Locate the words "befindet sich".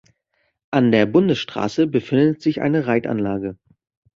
1.85-2.59